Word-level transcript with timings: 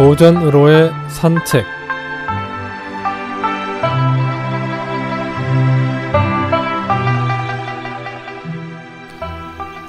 오전으로의 0.00 0.90
산책 1.10 1.62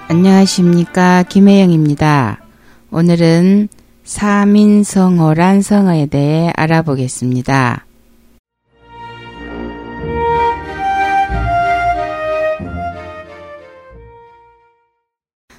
안녕하십니까 0.09 1.23
김혜영입니다. 1.23 2.41
오늘은 2.91 3.69
사민성어란 4.03 5.61
성어에 5.61 6.07
대해 6.07 6.51
알아보겠습니다. 6.57 7.85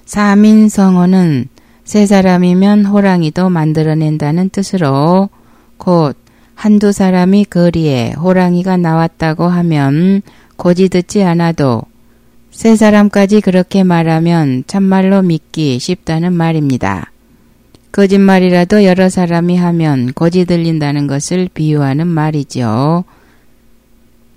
사민성어는 0.05 1.49
세 1.85 2.07
사람이면 2.07 2.85
호랑이도 2.85 3.51
만들어낸다는 3.51 4.51
뜻으로 4.51 5.29
곧 5.77 6.17
한두 6.55 6.93
사람이 6.93 7.47
거리에 7.47 8.13
호랑이가 8.13 8.77
나왔다고 8.77 9.45
하면 9.45 10.23
고지 10.57 10.89
듣지 10.89 11.25
않아도 11.25 11.83
세 12.53 12.77
사람까지 12.77 13.41
그렇게 13.41 13.83
말하면 13.83 14.65
참말로 14.67 15.23
믿기 15.23 15.79
쉽다는 15.79 16.33
말입니다. 16.35 17.11
거짓말이라도 17.91 18.85
여러 18.85 19.09
사람이 19.09 19.57
하면 19.57 20.13
고지 20.13 20.45
들린다는 20.45 21.07
것을 21.07 21.49
비유하는 21.53 22.07
말이죠. 22.07 23.05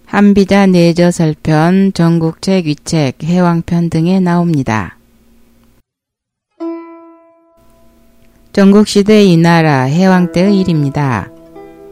한비자 0.06 0.66
내저 0.66 1.12
설편, 1.12 1.94
전국책, 1.94 2.66
위책, 2.66 3.24
해왕편 3.24 3.90
등에 3.90 4.20
나옵니다. 4.20 4.98
전국시대 8.56 9.26
이나라 9.26 9.82
해왕 9.82 10.32
때의 10.32 10.62
일입니다. 10.62 11.30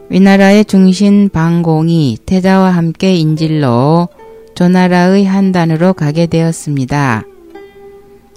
위나라의 0.08 0.64
중신 0.64 1.28
방공이 1.28 2.16
태자와 2.24 2.70
함께 2.70 3.14
인질로 3.16 4.08
조나라의 4.54 5.26
한단으로 5.26 5.92
가게 5.92 6.24
되었습니다. 6.26 7.24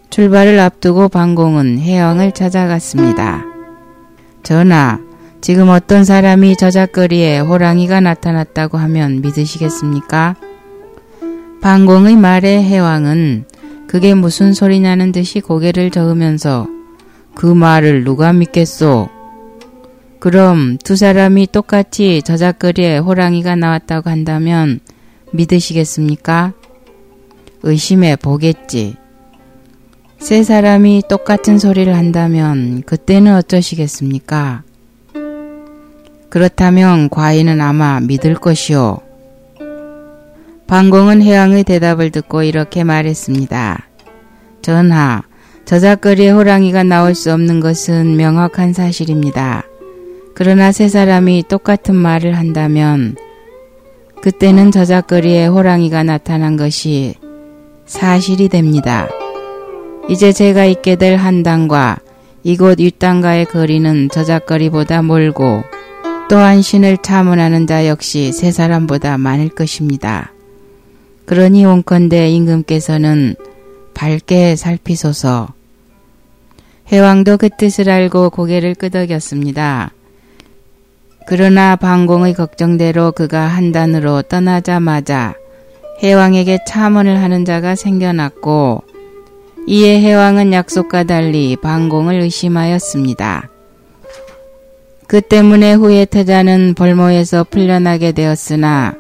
출발을 0.10 0.60
앞두고 0.60 1.08
방공은 1.08 1.80
해왕을 1.80 2.34
찾아갔습니다. 2.34 3.46
전하, 4.44 5.00
지금 5.40 5.70
어떤 5.70 6.04
사람이 6.04 6.58
저작거리에 6.58 7.40
호랑이가 7.40 8.02
나타났다고 8.02 8.78
하면 8.78 9.22
믿으시겠습니까? 9.22 10.36
방공의 11.62 12.18
말에 12.18 12.62
해왕은 12.62 13.46
그게 13.88 14.14
무슨 14.14 14.52
소리냐는 14.52 15.14
듯이 15.14 15.40
고개를 15.40 15.92
저으면서 15.92 16.68
그 17.38 17.46
말을 17.46 18.04
누가 18.04 18.34
믿겠소? 18.34 19.10
그럼 20.18 20.80
두 20.84 20.96
사람이 20.96 21.50
똑같이 21.52 22.24
저작거리에 22.24 22.98
호랑이가 22.98 23.56
나왔다고 23.56 24.10
한다면 24.10 24.80
믿으시겠습니까? 25.34 26.54
의심해 27.62 28.16
보겠지. 28.16 28.96
세 30.18 30.42
사람이 30.42 31.04
똑같은 31.08 31.60
소리를 31.60 31.96
한다면 31.96 32.82
그때는 32.88 33.36
어쩌시겠습니까? 33.36 34.64
그렇다면 36.30 37.08
과인은 37.10 37.62
아마 37.62 38.00
믿을 38.00 38.34
것이오. 38.34 38.98
방공은 40.66 41.22
해왕의 41.22 41.66
대답을 41.66 42.10
듣고 42.10 42.42
이렇게 42.42 42.84
말했습니다. 42.84 43.86
전하, 44.64 45.22
저작거리에 45.68 46.30
호랑이가 46.30 46.84
나올 46.84 47.14
수 47.14 47.34
없는 47.34 47.60
것은 47.60 48.16
명확한 48.16 48.72
사실입니다. 48.72 49.66
그러나 50.34 50.72
세 50.72 50.88
사람이 50.88 51.44
똑같은 51.50 51.94
말을 51.94 52.38
한다면 52.38 53.18
그때는 54.22 54.72
저작거리에 54.72 55.48
호랑이가 55.48 56.04
나타난 56.04 56.56
것이 56.56 57.16
사실이 57.86 58.48
됩니다. 58.48 59.10
이제 60.08 60.32
제가 60.32 60.64
있게 60.64 60.96
될 60.96 61.18
한당과 61.18 61.98
이곳 62.44 62.80
윗당과의 62.80 63.48
거리는 63.48 64.08
저작거리보다 64.10 65.02
멀고 65.02 65.64
또한 66.30 66.62
신을 66.62 67.00
참원하는 67.00 67.68
자 67.68 67.88
역시 67.88 68.32
세 68.32 68.52
사람보다 68.54 69.18
많을 69.18 69.50
것입니다. 69.50 70.32
그러니 71.26 71.66
온컨대 71.66 72.30
임금께서는 72.30 73.36
밝게 73.94 74.56
살피소서 74.56 75.57
해왕도 76.92 77.38
그 77.38 77.50
뜻을 77.50 77.90
알고 77.90 78.30
고개를 78.30 78.76
끄덕였습니다. 78.76 79.92
그러나 81.28 81.76
방공의 81.76 82.34
걱정대로 82.34 83.12
그가 83.12 83.42
한단으로 83.42 84.22
떠나자마자 84.24 85.36
해왕에게 86.02 86.60
참언을 86.66 87.22
하는 87.22 87.44
자가 87.44 87.76
생겨났고 87.76 88.84
이에 89.68 90.00
해왕은 90.00 90.54
약속과 90.54 91.04
달리 91.04 91.58
방공을 91.58 92.22
의심하였습니다. 92.22 93.50
그 95.08 95.22
때문에 95.22 95.74
후에 95.74 96.06
태자는 96.06 96.74
벌모에서 96.76 97.46
풀려나게 97.46 98.14
되었으나 98.14 98.96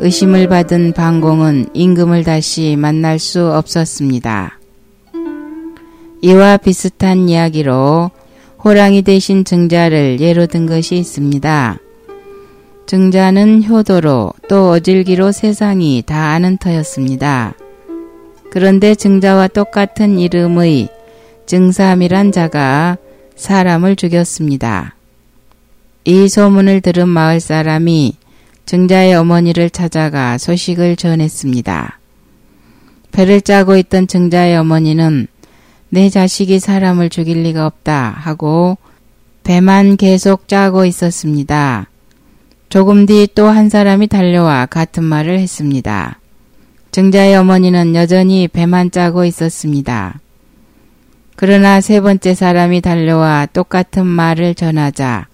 의심을 0.00 0.48
받은 0.48 0.94
방공은 0.94 1.70
임금을 1.74 2.24
다시 2.24 2.74
만날 2.76 3.18
수 3.18 3.52
없었습니다. 3.52 4.59
이와 6.22 6.58
비슷한 6.58 7.28
이야기로 7.28 8.10
호랑이 8.62 9.02
대신 9.02 9.44
증자를 9.44 10.20
예로 10.20 10.46
든 10.46 10.66
것이 10.66 10.96
있습니다. 10.96 11.78
증자는 12.86 13.64
효도로 13.64 14.32
또 14.48 14.70
어질기로 14.70 15.32
세상이 15.32 16.02
다 16.04 16.32
아는 16.32 16.58
터였습니다. 16.58 17.54
그런데 18.50 18.94
증자와 18.94 19.48
똑같은 19.48 20.18
이름의 20.18 20.88
증삼이란 21.46 22.32
자가 22.32 22.98
사람을 23.36 23.96
죽였습니다. 23.96 24.96
이 26.04 26.28
소문을 26.28 26.80
들은 26.80 27.08
마을 27.08 27.40
사람이 27.40 28.16
증자의 28.66 29.14
어머니를 29.14 29.70
찾아가 29.70 30.36
소식을 30.36 30.96
전했습니다. 30.96 31.98
배를 33.12 33.40
짜고 33.40 33.76
있던 33.76 34.06
증자의 34.06 34.56
어머니는 34.56 35.28
내 35.90 36.08
자식이 36.08 36.60
사람을 36.60 37.10
죽일 37.10 37.42
리가 37.42 37.66
없다 37.66 38.14
하고 38.16 38.78
배만 39.42 39.96
계속 39.96 40.46
짜고 40.48 40.84
있었습니다. 40.84 41.88
조금 42.68 43.06
뒤 43.06 43.26
또 43.26 43.48
한 43.48 43.68
사람이 43.68 44.06
달려와 44.06 44.66
같은 44.66 45.02
말을 45.02 45.38
했습니다. 45.40 46.20
증자의 46.92 47.36
어머니는 47.36 47.96
여전히 47.96 48.46
배만 48.46 48.90
짜고 48.92 49.24
있었습니다. 49.24 50.20
그러나 51.34 51.80
세 51.80 52.00
번째 52.00 52.34
사람이 52.34 52.80
달려와 52.82 53.46
똑같은 53.52 54.06
말을 54.06 54.54
전하자 54.54 55.26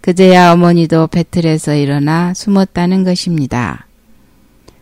그제야 0.00 0.52
어머니도 0.52 1.08
배틀에서 1.08 1.74
일어나 1.74 2.32
숨었다는 2.32 3.04
것입니다. 3.04 3.87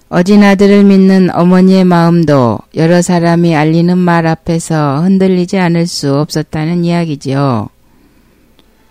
어진 0.08 0.44
아들을 0.44 0.84
믿는 0.84 1.30
어머니의 1.34 1.84
마음도 1.84 2.60
여러 2.76 3.02
사람이 3.02 3.56
알리는 3.56 3.98
말 3.98 4.26
앞에서 4.26 5.00
흔들리지 5.02 5.58
않을 5.58 5.88
수 5.88 6.14
없었다는 6.14 6.84
이야기지요. 6.84 7.68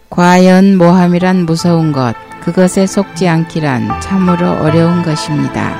과연 0.09 0.77
모함이란 0.77 1.45
무서운 1.45 1.93
것, 1.93 2.15
그것에 2.41 2.85
속지 2.85 3.29
않기란 3.29 4.01
참으로 4.01 4.51
어려운 4.51 5.03
것입니다. 5.03 5.73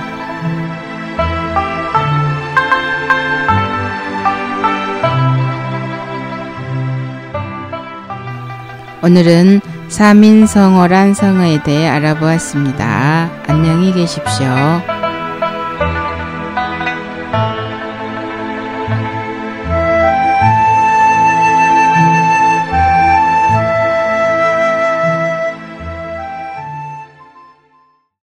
오늘은 9.03 9.61
사민성어란 9.90 11.14
성어에 11.14 11.61
대해 11.64 11.88
알아보았습니다. 11.88 13.29
안녕히 13.47 13.93
계십시오. 13.93 14.95